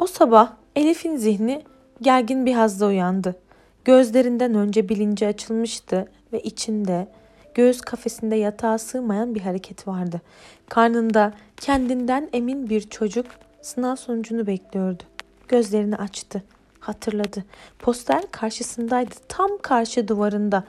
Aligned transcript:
O 0.00 0.06
sabah 0.06 0.52
Elif'in 0.76 1.16
zihni 1.16 1.62
gergin 2.02 2.46
bir 2.46 2.52
hazda 2.54 2.86
uyandı. 2.86 3.36
Gözlerinden 3.84 4.54
önce 4.54 4.88
bilinci 4.88 5.26
açılmıştı 5.26 6.08
ve 6.32 6.40
içinde 6.40 7.08
göğüs 7.54 7.80
kafesinde 7.80 8.36
yatağa 8.36 8.78
sığmayan 8.78 9.34
bir 9.34 9.40
hareket 9.40 9.88
vardı. 9.88 10.20
Karnında 10.68 11.32
kendinden 11.56 12.28
emin 12.32 12.70
bir 12.70 12.80
çocuk 12.80 13.26
sınav 13.62 13.96
sonucunu 13.96 14.46
bekliyordu. 14.46 15.02
Gözlerini 15.48 15.96
açtı. 15.96 16.42
Hatırladı. 16.80 17.44
Poster 17.78 18.22
karşısındaydı. 18.30 19.14
Tam 19.28 19.50
karşı 19.62 20.08
duvarında. 20.08 20.64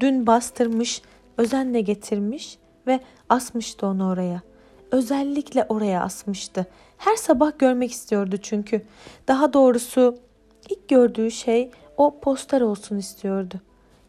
Dün 0.00 0.26
bastırmış, 0.26 1.02
özenle 1.38 1.80
getirmiş 1.80 2.58
ve 2.86 3.00
asmıştı 3.28 3.86
onu 3.86 4.08
oraya. 4.10 4.42
Özellikle 4.90 5.66
oraya 5.68 6.02
asmıştı. 6.02 6.66
Her 6.98 7.16
sabah 7.16 7.58
görmek 7.58 7.92
istiyordu 7.92 8.36
çünkü. 8.42 8.82
Daha 9.28 9.52
doğrusu 9.52 10.16
ilk 10.70 10.88
gördüğü 10.88 11.30
şey 11.30 11.70
o 11.96 12.20
poster 12.20 12.60
olsun 12.60 12.98
istiyordu. 12.98 13.54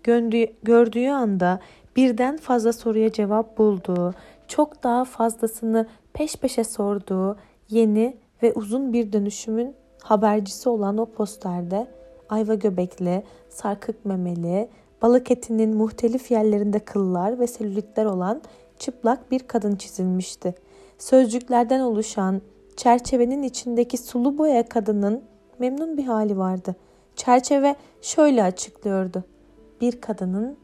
Gördüğü, 0.03 0.45
gördüğü 0.63 1.07
anda 1.07 1.59
birden 1.95 2.37
fazla 2.37 2.73
soruya 2.73 3.11
cevap 3.11 3.57
bulduğu, 3.57 4.13
çok 4.47 4.83
daha 4.83 5.05
fazlasını 5.05 5.87
peş 6.13 6.35
peşe 6.35 6.63
sorduğu 6.63 7.37
yeni 7.69 8.17
ve 8.43 8.53
uzun 8.53 8.93
bir 8.93 9.13
dönüşümün 9.13 9.75
habercisi 10.03 10.69
olan 10.69 10.97
o 10.97 11.05
posterde 11.05 11.87
ayva 12.29 12.53
göbekli, 12.53 13.23
sarkık 13.49 14.05
memeli, 14.05 14.69
balık 15.01 15.31
etinin 15.31 15.77
muhtelif 15.77 16.31
yerlerinde 16.31 16.79
kıllar 16.79 17.39
ve 17.39 17.47
selülitler 17.47 18.05
olan 18.05 18.41
çıplak 18.79 19.31
bir 19.31 19.39
kadın 19.39 19.75
çizilmişti. 19.75 20.55
Sözcüklerden 20.97 21.79
oluşan 21.79 22.41
çerçevenin 22.75 23.43
içindeki 23.43 23.97
sulu 23.97 24.37
boya 24.37 24.69
kadının 24.69 25.23
memnun 25.59 25.97
bir 25.97 26.03
hali 26.05 26.37
vardı. 26.37 26.75
Çerçeve 27.15 27.75
şöyle 28.01 28.43
açıklıyordu. 28.43 29.23
Bir 29.81 30.01
kadının 30.01 30.57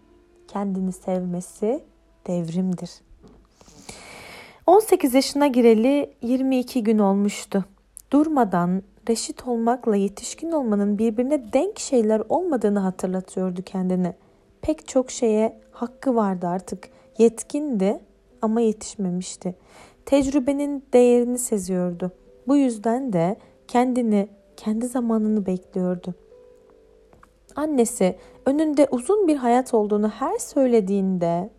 kendini 0.47 0.91
sevmesi 0.91 1.83
devrimdir. 2.27 2.91
18 4.67 5.13
yaşına 5.13 5.47
gireli 5.47 6.13
22 6.21 6.83
gün 6.83 6.99
olmuştu. 6.99 7.65
Durmadan 8.11 8.83
reşit 9.09 9.47
olmakla 9.47 9.95
yetişkin 9.95 10.51
olmanın 10.51 10.97
birbirine 10.97 11.53
denk 11.53 11.79
şeyler 11.79 12.21
olmadığını 12.29 12.79
hatırlatıyordu 12.79 13.61
kendine. 13.61 14.15
Pek 14.61 14.87
çok 14.87 15.11
şeye 15.11 15.59
hakkı 15.71 16.15
vardı 16.15 16.47
artık. 16.47 16.89
Yetkindi 17.17 17.99
ama 18.41 18.61
yetişmemişti. 18.61 19.55
Tecrübenin 20.05 20.83
değerini 20.93 21.39
seziyordu. 21.39 22.11
Bu 22.47 22.55
yüzden 22.55 23.13
de 23.13 23.35
kendini, 23.67 24.29
kendi 24.57 24.87
zamanını 24.87 25.45
bekliyordu. 25.45 26.13
Annesi 27.55 28.15
önünde 28.45 28.87
uzun 28.91 29.27
bir 29.27 29.35
hayat 29.37 29.73
olduğunu 29.73 30.09
her 30.09 30.37
söylediğinde 30.37 31.49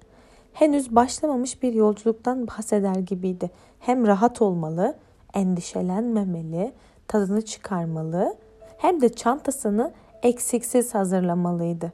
henüz 0.53 0.95
başlamamış 0.95 1.63
bir 1.63 1.75
yolculuktan 1.75 2.47
bahseder 2.47 2.95
gibiydi. 2.95 3.51
Hem 3.79 4.07
rahat 4.07 4.43
olmalı, 4.43 4.95
endişelenmemeli, 5.35 6.73
tadını 7.09 7.43
çıkarmalı 7.43 8.37
hem 8.79 9.01
de 9.01 9.09
çantasını 9.09 9.93
eksiksiz 10.23 10.95
hazırlamalıydı. 10.95 11.93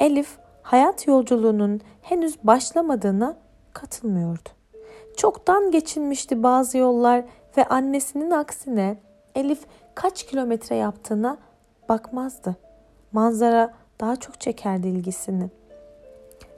Elif 0.00 0.38
hayat 0.62 1.06
yolculuğunun 1.06 1.80
henüz 2.02 2.44
başlamadığına 2.44 3.36
katılmıyordu. 3.72 4.48
Çoktan 5.16 5.70
geçilmişti 5.70 6.42
bazı 6.42 6.78
yollar 6.78 7.24
ve 7.56 7.64
annesinin 7.64 8.30
aksine 8.30 8.96
Elif 9.34 9.60
kaç 9.94 10.26
kilometre 10.26 10.76
yaptığına 10.76 11.38
bakmazdı. 11.88 12.56
Manzara 13.12 13.74
daha 14.00 14.16
çok 14.16 14.40
çekerdi 14.40 14.88
ilgisini. 14.88 15.50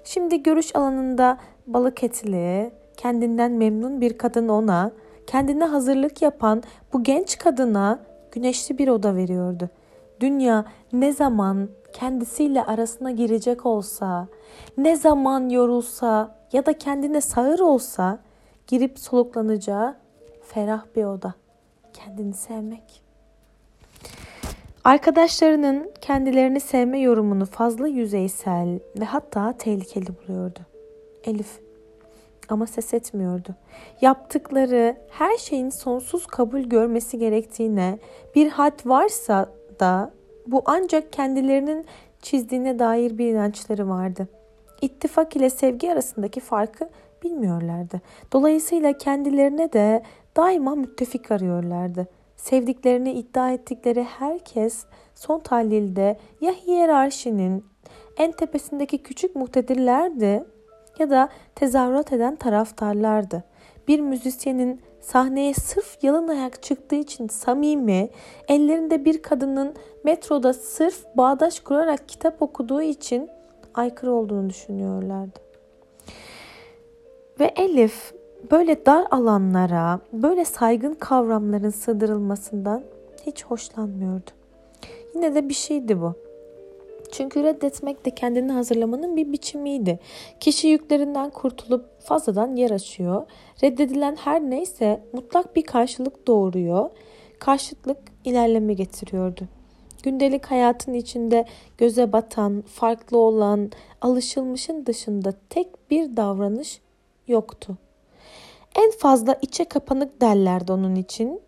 Şimdi 0.05 0.43
görüş 0.43 0.77
alanında 0.77 1.39
balık 1.67 2.05
etli, 2.05 2.71
kendinden 2.97 3.53
memnun 3.53 4.01
bir 4.01 4.19
kadın 4.19 4.49
ona, 4.49 4.91
kendine 5.27 5.65
hazırlık 5.65 6.23
yapan 6.23 6.63
bu 6.93 7.03
genç 7.03 7.39
kadına 7.39 7.99
güneşli 8.33 8.79
bir 8.79 8.89
oda 8.89 9.17
veriyordu. 9.17 9.69
Dünya 10.21 10.65
ne 10.93 11.13
zaman 11.13 11.69
kendisiyle 11.93 12.65
arasına 12.65 13.11
girecek 13.11 13.67
olsa, 13.67 14.27
ne 14.79 14.97
zaman 14.97 15.49
yorulsa 15.49 16.37
ya 16.53 16.67
da 16.67 16.73
kendine 16.79 17.21
sağır 17.21 17.59
olsa 17.59 18.19
girip 18.67 18.99
soluklanacağı 18.99 19.97
ferah 20.43 20.85
bir 20.97 21.05
oda. 21.05 21.35
Kendini 21.93 22.35
sevmek. 22.35 23.03
Arkadaşlarının 24.85 25.91
kendilerini 26.01 26.61
sevme 26.61 26.99
yorumunu 26.99 27.47
fazla 27.47 27.89
yüzeysel 27.89 28.79
ve 29.01 29.05
hatta 29.05 29.53
tehlikeli 29.59 30.07
buluyordu. 30.07 30.59
Elif 31.25 31.61
ama 32.49 32.67
ses 32.67 32.95
etmiyordu. 32.95 33.55
Yaptıkları 34.01 34.97
her 35.11 35.37
şeyin 35.37 35.71
sonsuz 35.71 36.27
kabul 36.27 36.61
görmesi 36.61 37.19
gerektiğine 37.19 37.99
bir 38.35 38.51
had 38.51 38.87
varsa 38.87 39.51
da 39.81 40.11
bu 40.47 40.63
ancak 40.65 41.13
kendilerinin 41.13 41.87
çizdiğine 42.23 42.79
dair 42.79 43.19
bir 43.19 43.27
inançları 43.27 43.89
vardı. 43.89 44.29
İttifak 44.83 45.37
ile 45.37 45.51
sevgi 45.51 45.93
arasındaki 45.93 46.41
farkı 46.41 46.89
bilmiyorlardı. 47.25 48.01
Dolayısıyla 48.33 48.99
kendilerine 48.99 49.73
de 49.73 50.03
daima 50.37 50.75
müttefik 50.75 51.31
arıyorlardı. 51.31 52.07
Sevdiklerini 52.37 53.13
iddia 53.13 53.51
ettikleri 53.51 54.03
herkes 54.03 54.85
son 55.15 55.41
tahlilde 55.41 56.19
ya 56.41 56.53
hiyerarşinin 56.53 57.65
en 58.17 58.33
tepesindeki 58.33 58.99
küçük 58.99 59.37
muhtedirlerdi 59.37 60.45
ya 60.99 61.11
da 61.11 61.29
tezahürat 61.55 62.13
eden 62.13 62.37
taraftarlardı. 62.37 63.45
Bir 63.89 64.01
müzisyenin 64.01 64.81
sahneye 65.01 65.55
sırf 65.55 65.99
yalın 66.03 66.29
ayak 66.29 66.63
çıktığı 66.63 66.97
için 66.97 67.29
samimi, 67.29 68.11
ellerinde 68.49 69.05
bir 69.05 69.23
kadının 69.23 69.75
metroda 70.05 70.53
sırf 70.53 71.05
bağdaş 71.17 71.61
kurarak 71.61 72.09
kitap 72.09 72.43
okuduğu 72.43 72.83
için 72.83 73.31
aykırı 73.75 74.13
olduğunu 74.13 74.51
düşünüyorlardı. 74.51 75.44
Ve 77.41 77.53
Elif 77.57 78.15
böyle 78.51 78.87
dar 78.87 79.07
alanlara, 79.11 80.01
böyle 80.13 80.45
saygın 80.45 80.95
kavramların 80.95 81.71
sığdırılmasından 81.71 82.85
hiç 83.27 83.45
hoşlanmıyordu. 83.45 84.31
Yine 85.15 85.35
de 85.35 85.49
bir 85.49 85.55
şeydi 85.55 86.01
bu. 86.01 86.15
Çünkü 87.13 87.43
reddetmek 87.43 88.07
de 88.07 88.11
kendini 88.11 88.53
hazırlamanın 88.53 89.17
bir 89.17 89.33
biçimiydi. 89.33 89.99
Kişi 90.41 90.69
yüklerinden 90.69 91.31
kurtulup 91.31 92.01
fazladan 92.01 92.57
yer 92.57 92.71
açıyor. 92.71 93.27
Reddedilen 93.63 94.17
her 94.17 94.41
neyse 94.41 95.01
mutlak 95.13 95.57
bir 95.57 95.63
karşılık 95.63 96.27
doğuruyor. 96.27 96.91
Karşıtlık 97.39 97.99
ilerleme 98.25 98.75
getiriyordu. 98.75 99.45
Gündelik 100.03 100.47
hayatın 100.47 100.95
içinde 100.95 101.45
göze 101.79 102.13
batan, 102.13 102.65
farklı 102.67 103.19
olan, 103.19 103.71
alışılmışın 104.01 104.87
dışında 104.87 105.35
tek 105.51 105.91
bir 105.91 106.17
davranış 106.17 106.81
yoktu. 107.29 107.77
En 108.75 108.91
fazla 108.91 109.39
içe 109.43 109.65
kapanık 109.65 110.21
derlerdi 110.21 110.73
onun 110.73 110.95
için. 110.95 111.41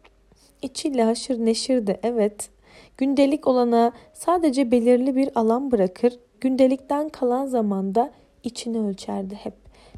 İçiyle 0.62 1.04
haşır 1.04 1.38
neşirdi 1.44 2.00
evet. 2.02 2.50
Gündelik 2.96 3.46
olana 3.46 3.92
sadece 4.12 4.70
belirli 4.70 5.16
bir 5.16 5.30
alan 5.34 5.70
bırakır, 5.70 6.18
gündelikten 6.40 7.08
kalan 7.08 7.46
zamanda 7.46 8.10
içini 8.44 8.78
ölçerdi 8.78 9.34
hep. 9.34 9.54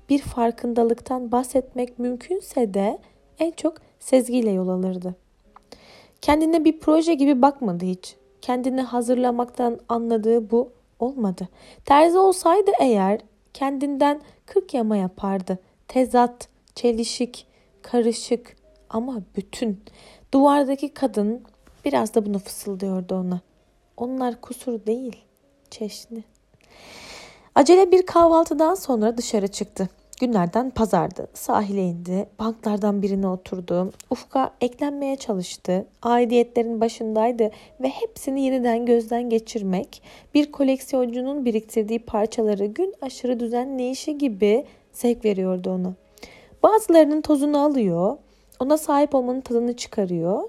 Bir 0.08 0.18
farkındalıktan 0.18 1.32
bahsetmek 1.32 1.98
mümkünse 1.98 2.74
de 2.74 2.98
en 3.38 3.50
çok 3.50 3.74
sezgiyle 4.00 4.50
yol 4.50 4.68
alırdı. 4.68 5.14
Kendine 6.20 6.64
bir 6.64 6.80
proje 6.80 7.14
gibi 7.14 7.42
bakmadı 7.42 7.84
hiç. 7.84 8.16
Kendini 8.42 8.80
hazırlamaktan 8.80 9.78
anladığı 9.88 10.50
bu 10.50 10.70
olmadı. 11.00 11.48
Terzi 11.84 12.18
olsaydı 12.18 12.70
eğer 12.80 13.20
kendinden 13.54 14.20
kırk 14.46 14.74
yama 14.74 14.96
yapardı. 14.96 15.58
Tezat, 15.88 16.48
çelişik, 16.74 17.46
karışık 17.82 18.56
ama 18.90 19.22
bütün. 19.36 19.80
Duvardaki 20.34 20.94
kadın 20.94 21.42
biraz 21.84 22.14
da 22.14 22.26
bunu 22.26 22.38
fısıldıyordu 22.38 23.14
ona. 23.14 23.40
Onlar 23.96 24.40
kusur 24.40 24.86
değil, 24.86 25.16
çeşni. 25.70 26.24
Acele 27.54 27.92
bir 27.92 28.06
kahvaltıdan 28.06 28.74
sonra 28.74 29.16
dışarı 29.16 29.48
çıktı. 29.48 29.88
Günlerden 30.20 30.70
pazardı. 30.70 31.28
Sahile 31.34 31.82
indi. 31.82 32.28
Banklardan 32.38 33.02
birine 33.02 33.28
oturdu. 33.28 33.92
Ufka 34.10 34.50
eklenmeye 34.60 35.16
çalıştı. 35.16 35.86
Aidiyetlerin 36.02 36.80
başındaydı 36.80 37.50
ve 37.80 37.88
hepsini 37.88 38.42
yeniden 38.42 38.86
gözden 38.86 39.30
geçirmek, 39.30 40.02
bir 40.34 40.52
koleksiyoncunun 40.52 41.44
biriktirdiği 41.44 41.98
parçaları 41.98 42.66
gün 42.66 42.94
aşırı 43.02 43.40
düzenleyişi 43.40 44.18
gibi 44.18 44.64
zevk 44.98 45.24
veriyordu 45.24 45.70
ona. 45.70 45.94
Bazılarının 46.62 47.20
tozunu 47.20 47.58
alıyor, 47.58 48.16
ona 48.60 48.76
sahip 48.76 49.14
olmanın 49.14 49.40
tadını 49.40 49.76
çıkarıyor. 49.76 50.42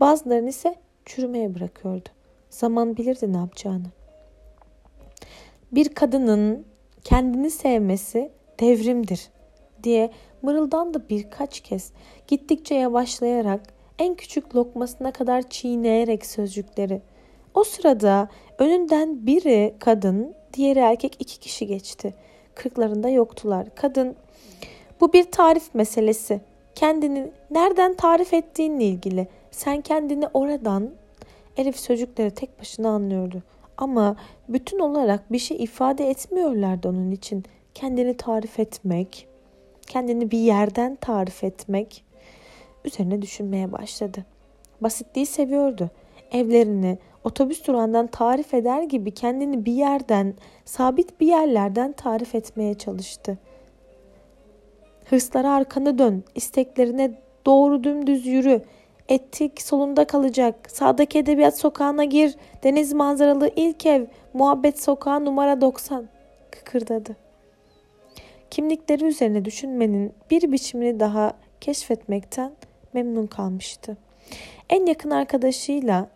Bazılarını 0.00 0.48
ise 0.48 0.74
çürümeye 1.04 1.54
bırakıyordu. 1.54 2.08
Zaman 2.50 2.96
bilirdi 2.96 3.32
ne 3.32 3.36
yapacağını. 3.36 3.86
Bir 5.72 5.88
kadının 5.88 6.64
kendini 7.04 7.50
sevmesi 7.50 8.32
devrimdir 8.60 9.28
diye 9.82 10.10
mırıldandı 10.42 11.08
birkaç 11.10 11.60
kez. 11.60 11.92
Gittikçe 12.26 12.74
yavaşlayarak 12.74 13.60
en 13.98 14.14
küçük 14.14 14.56
lokmasına 14.56 15.12
kadar 15.12 15.50
çiğneyerek 15.50 16.26
sözcükleri. 16.26 17.02
O 17.54 17.64
sırada 17.64 18.28
önünden 18.58 19.26
biri 19.26 19.74
kadın, 19.78 20.34
diğeri 20.52 20.78
erkek 20.78 21.16
iki 21.18 21.40
kişi 21.40 21.66
geçti. 21.66 22.14
Kırklarında 22.54 23.08
yoktular. 23.08 23.66
Kadın 23.74 24.16
bu 25.00 25.12
bir 25.12 25.30
tarif 25.30 25.74
meselesi. 25.74 26.40
Kendini 26.74 27.30
nereden 27.50 27.94
tarif 27.94 28.34
ettiğinle 28.34 28.84
ilgili. 28.84 29.28
Sen 29.50 29.80
kendini 29.80 30.26
oradan 30.34 30.90
Elif 31.56 31.80
sözcükleri 31.80 32.30
tek 32.30 32.60
başına 32.60 32.88
anlıyordu. 32.88 33.42
Ama 33.76 34.16
bütün 34.48 34.78
olarak 34.78 35.32
bir 35.32 35.38
şey 35.38 35.64
ifade 35.64 36.10
etmiyorlardı 36.10 36.88
onun 36.88 37.10
için. 37.10 37.44
Kendini 37.74 38.16
tarif 38.16 38.58
etmek, 38.58 39.26
kendini 39.86 40.30
bir 40.30 40.38
yerden 40.38 40.96
tarif 40.96 41.44
etmek 41.44 42.04
üzerine 42.84 43.22
düşünmeye 43.22 43.72
başladı. 43.72 44.24
Basitliği 44.80 45.26
seviyordu. 45.26 45.90
Evlerini 46.32 46.98
otobüs 47.24 47.66
durağından 47.66 48.06
tarif 48.06 48.54
eder 48.54 48.82
gibi 48.82 49.10
kendini 49.10 49.64
bir 49.64 49.72
yerden, 49.72 50.34
sabit 50.64 51.20
bir 51.20 51.26
yerlerden 51.26 51.92
tarif 51.92 52.34
etmeye 52.34 52.74
çalıştı. 52.74 53.38
Hırslara 55.04 55.52
arkanı 55.52 55.98
dön, 55.98 56.24
isteklerine 56.34 57.20
doğru 57.46 57.84
dümdüz 57.84 58.26
yürü. 58.26 58.62
Ettik 59.08 59.62
solunda 59.62 60.04
kalacak. 60.04 60.70
Sağdaki 60.70 61.18
edebiyat 61.18 61.58
sokağına 61.58 62.04
gir. 62.04 62.36
Deniz 62.64 62.92
manzaralı 62.92 63.50
ilk 63.56 63.86
ev. 63.86 64.06
Muhabbet 64.34 64.82
sokağı 64.82 65.24
numara 65.24 65.60
90. 65.60 66.08
Kıkırdadı. 66.50 67.16
Kimlikleri 68.50 69.04
üzerine 69.04 69.44
düşünmenin 69.44 70.12
bir 70.30 70.52
biçimini 70.52 71.00
daha 71.00 71.32
keşfetmekten 71.60 72.52
memnun 72.92 73.26
kalmıştı. 73.26 73.96
En 74.70 74.86
yakın 74.86 75.10
arkadaşıyla, 75.10 76.08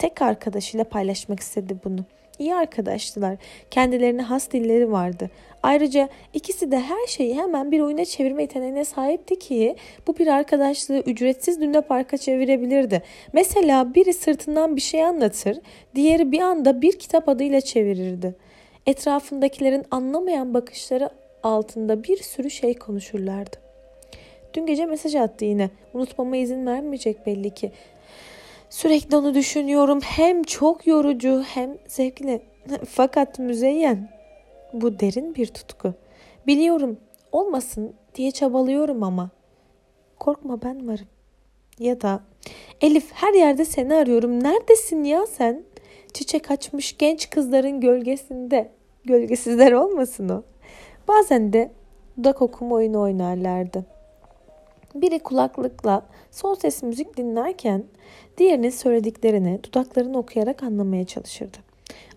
tek 0.00 0.22
arkadaşıyla 0.22 0.84
paylaşmak 0.84 1.40
istedi 1.40 1.76
bunu. 1.84 2.04
İyi 2.38 2.54
arkadaştılar. 2.54 3.36
Kendilerine 3.70 4.22
has 4.22 4.50
dilleri 4.50 4.92
vardı. 4.92 5.30
Ayrıca 5.62 6.08
ikisi 6.34 6.70
de 6.70 6.80
her 6.80 7.06
şeyi 7.06 7.34
hemen 7.36 7.72
bir 7.72 7.80
oyuna 7.80 8.04
çevirme 8.04 8.42
yeteneğine 8.42 8.84
sahipti 8.84 9.38
ki 9.38 9.76
bu 10.06 10.18
bir 10.18 10.26
arkadaşlığı 10.26 10.98
ücretsiz 10.98 11.60
Luna 11.60 11.80
Park'a 11.80 12.16
çevirebilirdi. 12.16 13.02
Mesela 13.32 13.94
biri 13.94 14.12
sırtından 14.12 14.76
bir 14.76 14.80
şey 14.80 15.04
anlatır, 15.04 15.58
diğeri 15.94 16.32
bir 16.32 16.40
anda 16.40 16.82
bir 16.82 16.98
kitap 16.98 17.28
adıyla 17.28 17.60
çevirirdi. 17.60 18.34
Etrafındakilerin 18.86 19.84
anlamayan 19.90 20.54
bakışları 20.54 21.10
altında 21.42 22.04
bir 22.04 22.16
sürü 22.16 22.50
şey 22.50 22.74
konuşurlardı. 22.74 23.56
Dün 24.54 24.66
gece 24.66 24.86
mesaj 24.86 25.14
attı 25.14 25.44
yine. 25.44 25.70
Unutmama 25.94 26.36
izin 26.36 26.66
vermeyecek 26.66 27.26
belli 27.26 27.50
ki. 27.50 27.72
Sürekli 28.70 29.16
onu 29.16 29.34
düşünüyorum. 29.34 30.00
Hem 30.02 30.42
çok 30.42 30.86
yorucu 30.86 31.42
hem 31.42 31.78
zevkli. 31.88 32.42
Fakat 32.88 33.38
müzeyyen. 33.38 34.10
Bu 34.72 35.00
derin 35.00 35.34
bir 35.34 35.46
tutku. 35.46 35.94
Biliyorum 36.46 36.98
olmasın 37.32 37.94
diye 38.14 38.30
çabalıyorum 38.30 39.02
ama. 39.02 39.30
Korkma 40.18 40.62
ben 40.62 40.88
varım. 40.88 41.06
Ya 41.78 42.00
da 42.00 42.20
Elif 42.80 43.12
her 43.12 43.34
yerde 43.34 43.64
seni 43.64 43.94
arıyorum. 43.94 44.44
Neredesin 44.44 45.04
ya 45.04 45.26
sen? 45.26 45.62
Çiçek 46.12 46.50
açmış 46.50 46.98
genç 46.98 47.30
kızların 47.30 47.80
gölgesinde. 47.80 48.70
Gölgesizler 49.04 49.72
olmasın 49.72 50.28
o. 50.28 50.42
Bazen 51.08 51.52
de 51.52 51.70
dudak 52.18 52.42
okuma 52.42 52.74
oyunu 52.74 53.00
oynarlardı. 53.00 53.86
Biri 54.94 55.18
kulaklıkla 55.18 56.02
son 56.30 56.54
ses 56.54 56.82
müzik 56.82 57.16
dinlerken 57.16 57.84
diğerinin 58.38 58.70
söylediklerini 58.70 59.60
dudaklarını 59.64 60.18
okuyarak 60.18 60.62
anlamaya 60.62 61.04
çalışırdı. 61.04 61.58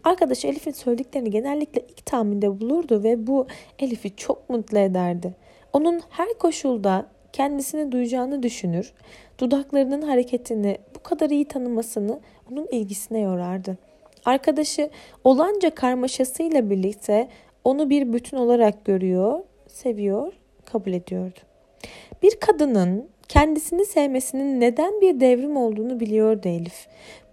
Arkadaş 0.04 0.46
Elif'in 0.46 0.72
söylediklerini 0.72 1.32
genellikle 1.32 1.82
ilk 1.82 2.06
tahminde 2.06 2.62
bulurdu 2.62 3.04
ve 3.04 3.28
bu 3.28 3.48
Elif'i 3.80 4.16
çok 4.16 4.50
mutlu 4.50 4.78
ederdi. 4.78 5.36
Onun 5.74 6.02
her 6.10 6.34
koşulda 6.34 7.06
kendisini 7.34 7.92
duyacağını 7.92 8.44
düşünür, 8.44 8.94
dudaklarının 9.40 10.02
hareketini 10.02 10.78
bu 10.96 11.04
kadar 11.04 11.30
iyi 11.30 11.46
tanımasını 11.46 12.20
onun 12.52 12.68
ilgisine 12.72 13.20
yorardı. 13.20 13.78
Arkadaşı 14.26 14.90
olanca 15.24 15.70
karmaşasıyla 15.70 16.70
birlikte 16.70 17.28
onu 17.64 17.90
bir 17.90 18.14
bütün 18.14 18.38
olarak 18.38 18.86
görüyor, 18.86 19.40
seviyor, 19.68 20.34
kabul 20.66 20.94
ediyordu. 20.94 21.40
Bir 22.24 22.36
kadının 22.36 23.08
kendisini 23.28 23.86
sevmesinin 23.86 24.60
neden 24.60 25.02
bir 25.02 25.20
devrim 25.20 25.58
olduğunu 25.58 26.00
biliyordu 26.00 26.48
Elif. 26.48 26.88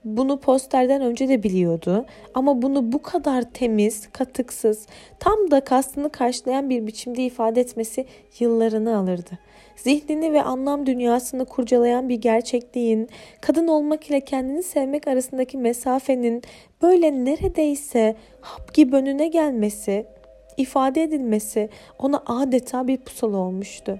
Bunu 0.04 0.40
posterden 0.40 1.02
önce 1.02 1.28
de 1.28 1.42
biliyordu 1.42 2.06
ama 2.34 2.62
bunu 2.62 2.92
bu 2.92 3.02
kadar 3.02 3.42
temiz, 3.42 4.08
katıksız, 4.12 4.86
tam 5.18 5.50
da 5.50 5.60
kastını 5.60 6.10
karşılayan 6.10 6.70
bir 6.70 6.86
biçimde 6.86 7.22
ifade 7.22 7.60
etmesi 7.60 8.06
yıllarını 8.38 8.96
alırdı. 8.96 9.30
Zihnini 9.76 10.32
ve 10.32 10.42
anlam 10.42 10.86
dünyasını 10.86 11.44
kurcalayan 11.44 12.08
bir 12.08 12.20
gerçekliğin, 12.20 13.08
kadın 13.40 13.68
olmak 13.68 14.10
ile 14.10 14.20
kendini 14.20 14.62
sevmek 14.62 15.08
arasındaki 15.08 15.58
mesafenin 15.58 16.42
böyle 16.82 17.24
neredeyse 17.24 18.16
hap 18.40 18.74
gibi 18.74 18.96
önüne 18.96 19.28
gelmesi, 19.28 20.06
ifade 20.56 21.02
edilmesi 21.02 21.68
ona 21.98 22.22
adeta 22.26 22.88
bir 22.88 22.96
pusula 22.96 23.36
olmuştu. 23.36 23.98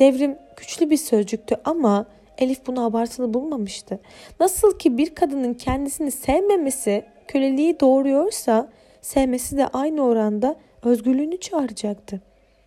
Devrim 0.00 0.38
güçlü 0.56 0.90
bir 0.90 0.96
sözcüktü 0.96 1.56
ama 1.64 2.06
Elif 2.38 2.66
bunu 2.66 2.84
abartılı 2.84 3.34
bulmamıştı. 3.34 4.00
Nasıl 4.40 4.78
ki 4.78 4.98
bir 4.98 5.14
kadının 5.14 5.54
kendisini 5.54 6.10
sevmemesi 6.10 7.04
köleliği 7.28 7.80
doğuruyorsa 7.80 8.68
sevmesi 9.00 9.56
de 9.56 9.66
aynı 9.66 10.04
oranda 10.04 10.56
özgürlüğünü 10.82 11.40
çağıracaktı. 11.40 12.20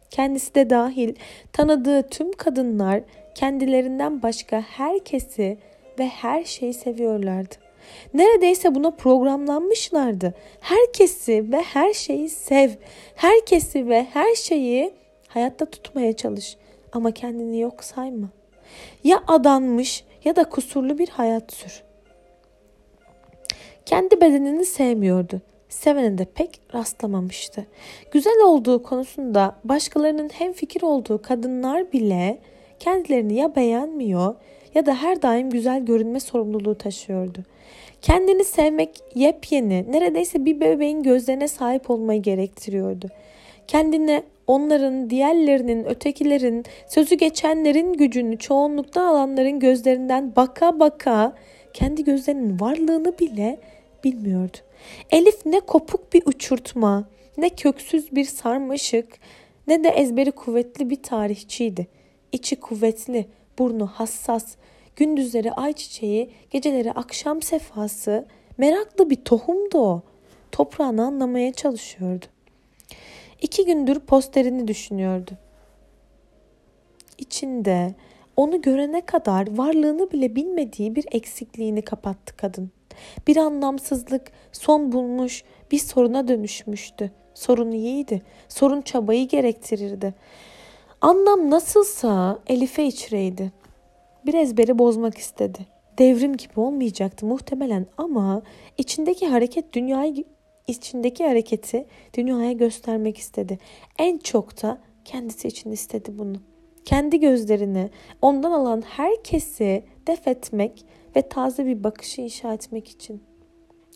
Kendisi 0.09 0.55
de 0.55 0.69
dahil 0.69 1.15
tanıdığı 1.53 2.09
tüm 2.09 2.31
kadınlar 2.31 3.01
kendilerinden 3.35 4.21
başka 4.21 4.61
herkesi 4.61 5.57
ve 5.99 6.07
her 6.07 6.43
şeyi 6.43 6.73
seviyorlardı. 6.73 7.55
Neredeyse 8.13 8.75
buna 8.75 8.91
programlanmışlardı. 8.91 10.33
Herkesi 10.59 11.51
ve 11.51 11.61
her 11.61 11.93
şeyi 11.93 12.29
sev. 12.29 12.69
Herkesi 13.15 13.89
ve 13.89 14.07
her 14.13 14.35
şeyi 14.35 14.93
hayatta 15.27 15.65
tutmaya 15.65 16.13
çalış 16.13 16.57
ama 16.93 17.11
kendini 17.11 17.59
yok 17.59 17.83
sayma. 17.83 18.27
Ya 19.03 19.23
adanmış 19.27 20.03
ya 20.23 20.35
da 20.35 20.43
kusurlu 20.43 20.97
bir 20.97 21.09
hayat 21.09 21.53
sür. 21.53 21.83
Kendi 23.85 24.21
bedenini 24.21 24.65
sevmiyordu. 24.65 25.41
Sevene 25.69 26.17
de 26.17 26.25
pek 26.25 26.61
rastlamamıştı. 26.73 27.65
Güzel 28.11 28.41
olduğu 28.45 28.83
konusunda 28.83 29.55
başkalarının 29.63 30.29
hem 30.29 30.53
fikir 30.53 30.81
olduğu 30.81 31.21
kadınlar 31.21 31.91
bile 31.91 32.39
kendilerini 32.79 33.33
ya 33.33 33.55
beğenmiyor 33.55 34.35
ya 34.75 34.85
da 34.85 34.95
her 34.95 35.21
daim 35.21 35.49
güzel 35.49 35.85
görünme 35.85 36.19
sorumluluğu 36.19 36.75
taşıyordu. 36.75 37.43
Kendini 38.01 38.43
sevmek 38.43 38.89
yepyeni, 39.15 39.91
neredeyse 39.91 40.45
bir 40.45 40.59
bebeğin 40.59 41.03
gözlerine 41.03 41.47
sahip 41.47 41.89
olmayı 41.89 42.21
gerektiriyordu. 42.21 43.07
Kendine 43.67 44.23
onların, 44.47 45.09
diğerlerinin, 45.09 45.85
ötekilerin, 45.85 46.65
sözü 46.87 47.15
geçenlerin 47.15 47.93
gücünü 47.93 48.37
çoğunlukta 48.37 49.07
alanların 49.07 49.59
gözlerinden 49.59 50.35
baka 50.35 50.79
baka 50.79 51.35
kendi 51.73 52.03
gözlerinin 52.03 52.59
varlığını 52.59 53.19
bile 53.19 53.59
bilmiyordu. 54.03 54.57
Elif 55.11 55.45
ne 55.45 55.59
kopuk 55.59 56.13
bir 56.13 56.23
uçurtma, 56.25 57.09
ne 57.37 57.49
köksüz 57.49 58.11
bir 58.11 58.25
sarmaşık, 58.25 59.07
ne 59.67 59.83
de 59.83 59.89
ezberi 59.89 60.31
kuvvetli 60.31 60.89
bir 60.89 61.03
tarihçiydi. 61.03 61.87
İçi 62.31 62.55
kuvvetli, 62.55 63.25
burnu 63.59 63.87
hassas, 63.87 64.55
gündüzleri 64.95 65.51
ayçiçeği, 65.51 66.29
geceleri 66.51 66.91
akşam 66.91 67.41
sefası, 67.41 68.25
meraklı 68.57 69.09
bir 69.09 69.15
tohumdu 69.15 69.77
o. 69.77 70.01
Toprağını 70.51 71.05
anlamaya 71.05 71.53
çalışıyordu. 71.53 72.25
İki 73.43 73.65
gündür 73.65 73.99
posterini 73.99 74.67
düşünüyordu. 74.67 75.31
İçinde 77.17 77.95
onu 78.37 78.61
görene 78.61 79.01
kadar 79.01 79.57
varlığını 79.57 80.11
bile 80.11 80.35
bilmediği 80.35 80.95
bir 80.95 81.05
eksikliğini 81.11 81.81
kapattı 81.81 82.37
kadın. 82.37 82.71
Bir 83.27 83.37
anlamsızlık 83.37 84.31
son 84.51 84.91
bulmuş 84.91 85.43
bir 85.71 85.79
soruna 85.79 86.27
dönüşmüştü. 86.27 87.11
Sorun 87.33 87.71
iyiydi. 87.71 88.21
Sorun 88.49 88.81
çabayı 88.81 89.27
gerektirirdi. 89.27 90.13
Anlam 91.01 91.49
nasılsa 91.49 92.39
Elif'e 92.47 92.85
içreydi. 92.85 93.51
Bir 94.25 94.33
ezberi 94.33 94.79
bozmak 94.79 95.17
istedi. 95.17 95.59
devrim 95.97 96.37
gibi 96.37 96.59
olmayacaktı 96.59 97.25
muhtemelen 97.25 97.85
ama 97.97 98.41
içindeki 98.77 99.27
hareket 99.27 99.73
dünyayı 99.73 100.23
içindeki 100.67 101.27
hareketi 101.27 101.85
dünyaya 102.13 102.51
göstermek 102.51 103.17
istedi. 103.17 103.59
En 103.99 104.17
çok 104.17 104.63
da 104.63 104.77
kendisi 105.05 105.47
için 105.47 105.71
istedi 105.71 106.17
bunu. 106.17 106.35
Kendi 106.85 107.19
gözlerini 107.19 107.89
ondan 108.21 108.51
alan 108.51 108.81
herkesi 108.81 109.83
def 110.07 110.27
etmek 110.27 110.85
ve 111.15 111.29
taze 111.29 111.65
bir 111.65 111.83
bakışı 111.83 112.21
inşa 112.21 112.53
etmek 112.53 112.87
için. 112.87 113.23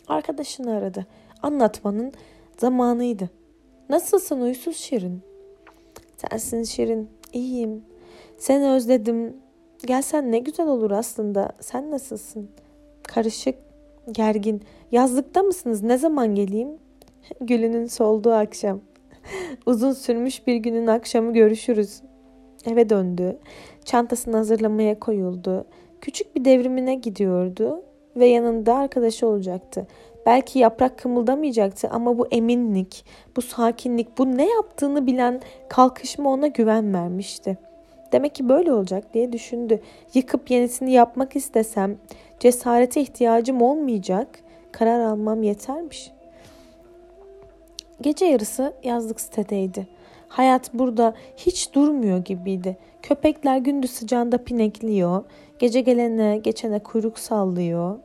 Arkadaşını 0.08 0.76
aradı. 0.76 1.08
Anlatmanın 1.42 2.14
zamanıydı. 2.58 3.30
Nasılsın 3.90 4.42
uysuz 4.42 4.78
Şirin? 4.78 5.22
Sensin 6.18 6.64
Şirin. 6.64 7.10
İyiyim. 7.34 7.86
Seni 8.38 8.70
özledim. 8.70 9.36
Gelsen 9.86 10.32
ne 10.32 10.40
güzel 10.40 10.68
olur 10.68 10.92
aslında. 10.92 11.52
Sen 11.60 11.92
nasılsın? 11.92 12.50
Karışık, 13.04 13.56
gergin. 14.12 14.62
Yazlıkta 14.92 15.44
mısınız? 15.44 15.84
Ne 15.84 15.98
zaman 15.98 16.36
geleyim? 16.36 16.70
Gülünün 17.42 17.86
solduğu 17.86 18.34
akşam. 18.34 18.80
Uzun 19.66 19.92
sürmüş 19.92 20.48
bir 20.48 20.56
günün 20.56 20.88
akşamı 20.88 21.34
görüşürüz. 21.34 22.02
Eve 22.66 22.90
döndü. 22.90 23.38
Çantasını 23.86 24.38
hazırlamaya 24.38 25.00
koyuldu. 25.00 25.66
Küçük 26.02 26.36
bir 26.36 26.46
devrimine 26.46 26.96
gidiyordu 26.96 27.84
ve 28.16 28.26
yanında 28.26 28.76
arkadaşı 28.76 29.28
olacaktı. 29.28 29.88
Belki 30.26 30.60
yaprak 30.60 31.00
kımıldamayacaktı 31.00 31.88
ama 31.92 32.18
bu 32.18 32.28
eminlik, 32.28 33.06
bu 33.36 33.42
sakinlik, 33.42 34.18
bu 34.18 34.38
ne 34.38 34.50
yaptığını 34.50 35.08
bilen 35.08 35.42
kalkışma 35.70 36.30
ona 36.30 36.48
güven 36.48 36.94
vermişti. 36.94 37.58
Demek 38.12 38.36
ki 38.36 38.50
böyle 38.50 38.74
olacak 38.74 39.14
diye 39.14 39.34
düşündü. 39.34 39.80
Yıkıp 40.14 40.52
yenisini 40.52 40.92
yapmak 40.92 41.36
istesem 41.36 41.98
cesarete 42.40 43.02
ihtiyacım 43.02 43.62
olmayacak, 43.62 44.40
karar 44.72 45.00
almam 45.00 45.44
yetermiş. 45.44 46.12
Gece 48.02 48.26
yarısı 48.26 48.74
yazlık 48.84 49.22
sitedeydi. 49.22 49.88
Hayat 50.28 50.74
burada 50.74 51.14
hiç 51.38 51.74
durmuyor 51.74 52.18
gibiydi. 52.18 52.78
Köpekler 53.02 53.58
gündüz 53.58 53.92
sıcağında 53.92 54.44
pinekliyor, 54.44 55.24
gece 55.60 55.82
gelene 55.82 56.38
geçene 56.38 56.80
kuyruk 56.80 57.20
sallıyor. 57.20 58.00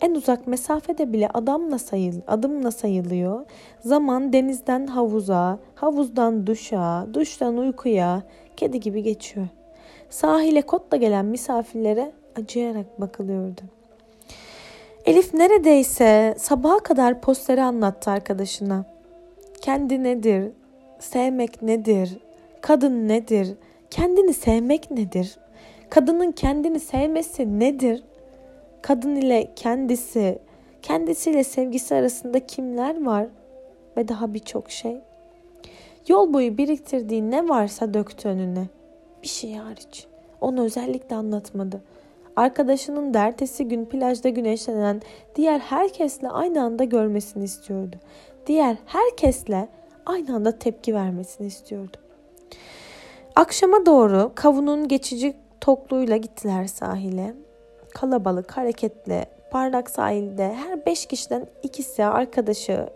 En 0.00 0.14
uzak 0.14 0.46
mesafede 0.46 1.12
bile 1.12 1.28
adamla 1.34 1.78
sayıl, 1.78 2.20
adımla 2.26 2.70
sayılıyor. 2.70 3.46
Zaman 3.80 4.32
denizden 4.32 4.86
havuza, 4.86 5.58
havuzdan 5.74 6.46
duşa, 6.46 7.06
duştan 7.14 7.56
uykuya, 7.56 8.22
kedi 8.56 8.80
gibi 8.80 9.02
geçiyor. 9.02 9.46
Sahile 10.10 10.62
kotla 10.62 10.96
gelen 10.96 11.24
misafirlere 11.24 12.12
acıyarak 12.36 13.00
bakılıyordu. 13.00 13.60
Elif 15.04 15.34
neredeyse 15.34 16.34
sabaha 16.38 16.78
kadar 16.78 17.20
posteri 17.20 17.62
anlattı 17.62 18.10
arkadaşına. 18.10 18.84
Kendi 19.60 20.02
nedir? 20.02 20.50
Sevmek 20.98 21.62
nedir? 21.62 22.18
Kadın 22.60 23.08
nedir? 23.08 23.54
Kendini 23.90 24.34
sevmek 24.34 24.90
nedir? 24.90 25.38
Kadının 25.90 26.32
kendini 26.32 26.80
sevmesi 26.80 27.60
nedir? 27.60 28.02
Kadın 28.82 29.16
ile 29.16 29.48
kendisi, 29.56 30.38
kendisiyle 30.82 31.44
sevgisi 31.44 31.94
arasında 31.94 32.46
kimler 32.46 33.04
var 33.04 33.26
ve 33.96 34.08
daha 34.08 34.34
birçok 34.34 34.70
şey. 34.70 35.00
Yol 36.08 36.32
boyu 36.32 36.58
biriktirdiği 36.58 37.30
ne 37.30 37.48
varsa 37.48 37.94
döktü 37.94 38.28
önüne. 38.28 38.68
Bir 39.22 39.28
şey 39.28 39.54
hariç. 39.54 40.06
Onu 40.40 40.64
özellikle 40.64 41.16
anlatmadı. 41.16 41.82
Arkadaşının 42.36 43.14
dertesi 43.14 43.68
gün 43.68 43.84
plajda 43.84 44.28
güneşlenen 44.28 45.02
diğer 45.36 45.58
herkesle 45.58 46.28
aynı 46.28 46.62
anda 46.62 46.84
görmesini 46.84 47.44
istiyordu. 47.44 47.96
Diğer 48.46 48.76
herkesle 48.86 49.68
aynı 50.06 50.34
anda 50.34 50.58
tepki 50.58 50.94
vermesini 50.94 51.46
istiyordu. 51.46 51.96
Akşama 53.36 53.86
doğru 53.86 54.32
kavunun 54.34 54.88
geçici 54.88 55.34
tokluğuyla 55.60 56.16
gittiler 56.16 56.66
sahile. 56.66 57.34
Kalabalık, 57.94 58.56
hareketli, 58.56 59.26
parlak 59.50 59.90
sahilde 59.90 60.54
her 60.54 60.86
beş 60.86 61.06
kişiden 61.06 61.46
ikisi 61.62 62.04
arkadaşı 62.04 62.88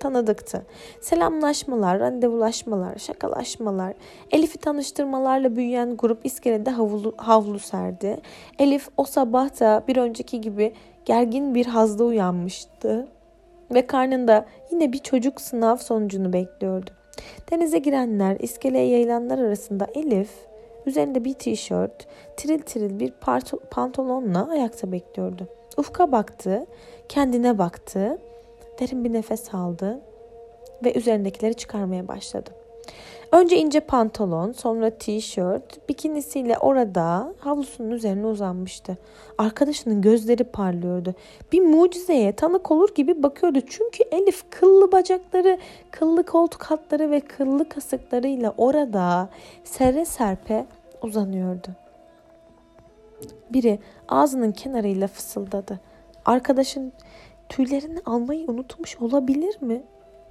tanıdıktı. 0.00 0.66
Selamlaşmalar, 1.00 2.00
randevulaşmalar, 2.00 2.98
şakalaşmalar, 2.98 3.94
Elif'i 4.30 4.58
tanıştırmalarla 4.58 5.56
büyüyen 5.56 5.96
grup 5.96 6.26
iskelede 6.26 6.70
havlu, 6.70 7.14
havlu 7.16 7.58
serdi. 7.58 8.20
Elif 8.58 8.88
o 8.96 9.04
sabah 9.04 9.60
da 9.60 9.82
bir 9.88 9.96
önceki 9.96 10.40
gibi 10.40 10.72
gergin 11.04 11.54
bir 11.54 11.66
hazda 11.66 12.04
uyanmıştı 12.04 13.08
ve 13.74 13.86
karnında 13.86 14.46
yine 14.70 14.92
bir 14.92 14.98
çocuk 14.98 15.40
sınav 15.40 15.76
sonucunu 15.76 16.32
bekliyordu. 16.32 16.90
Denize 17.50 17.78
girenler, 17.78 18.36
iskeleye 18.40 18.88
yayılanlar 18.88 19.38
arasında 19.38 19.86
Elif 19.94 20.30
üzerinde 20.86 21.24
bir 21.24 21.34
tişört, 21.34 22.06
tiril 22.36 22.58
tiril 22.58 23.00
bir 23.00 23.12
pantolonla 23.70 24.48
ayakta 24.50 24.92
bekliyordu. 24.92 25.48
Ufka 25.76 26.12
baktı, 26.12 26.66
kendine 27.08 27.58
baktı 27.58 28.18
Derin 28.80 29.04
bir 29.04 29.12
nefes 29.12 29.54
aldı 29.54 30.00
ve 30.84 30.94
üzerindekileri 30.94 31.54
çıkarmaya 31.54 32.08
başladı. 32.08 32.50
Önce 33.32 33.56
ince 33.56 33.80
pantolon, 33.80 34.52
sonra 34.52 34.90
tişört, 34.90 35.88
bikinisiyle 35.88 36.58
orada 36.58 37.34
havlusunun 37.38 37.90
üzerine 37.90 38.26
uzanmıştı. 38.26 38.98
Arkadaşının 39.38 40.02
gözleri 40.02 40.44
parlıyordu. 40.44 41.14
Bir 41.52 41.60
mucizeye 41.60 42.32
tanık 42.32 42.70
olur 42.70 42.94
gibi 42.94 43.22
bakıyordu. 43.22 43.60
Çünkü 43.66 44.02
Elif 44.12 44.44
kıllı 44.50 44.92
bacakları, 44.92 45.58
kıllı 45.90 46.22
koltuk 46.22 46.62
hatları 46.62 47.10
ve 47.10 47.20
kıllı 47.20 47.68
kasıklarıyla 47.68 48.54
orada 48.56 49.28
serre 49.64 50.04
serpe 50.04 50.66
uzanıyordu. 51.02 51.68
Biri 53.50 53.78
ağzının 54.08 54.52
kenarıyla 54.52 55.06
fısıldadı. 55.06 55.80
Arkadaşın 56.24 56.92
Tüylerini 57.50 57.98
almayı 58.06 58.44
unutmuş 58.48 58.96
olabilir 58.96 59.62
mi? 59.62 59.82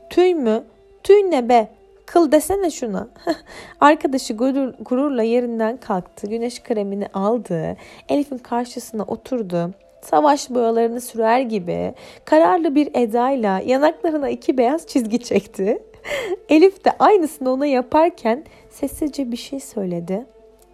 Tüy 0.09 0.33
mü? 0.33 0.63
Tüy 1.03 1.31
ne 1.31 1.49
be? 1.49 1.67
Kıl 2.05 2.31
desene 2.31 2.71
şuna. 2.71 3.07
Arkadaşı 3.79 4.33
gurur, 4.33 4.73
gururla 4.79 5.23
yerinden 5.23 5.77
kalktı. 5.77 6.27
Güneş 6.27 6.63
kremini 6.63 7.07
aldı. 7.07 7.77
Elif'in 8.09 8.37
karşısına 8.37 9.03
oturdu. 9.03 9.71
Savaş 10.01 10.49
boyalarını 10.49 11.01
sürer 11.01 11.39
gibi 11.39 11.93
kararlı 12.25 12.75
bir 12.75 12.89
edayla 12.93 13.59
yanaklarına 13.59 14.29
iki 14.29 14.57
beyaz 14.57 14.87
çizgi 14.87 15.19
çekti. 15.19 15.83
Elif 16.49 16.85
de 16.85 16.91
aynısını 16.99 17.51
ona 17.51 17.65
yaparken 17.65 18.43
sessizce 18.69 19.31
bir 19.31 19.37
şey 19.37 19.59
söyledi. 19.59 20.25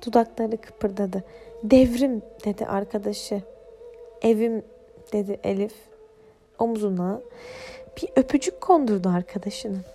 Dudakları 0.05 0.57
kıpırdadı. 0.57 1.23
Devrim 1.63 2.21
dedi 2.45 2.65
arkadaşı. 2.65 3.41
Evim 4.21 4.63
dedi 5.13 5.39
Elif 5.43 5.94
omzuna 6.59 7.21
bir 7.97 8.09
öpücük 8.15 8.61
kondurdu 8.61 9.09
arkadaşının. 9.09 9.85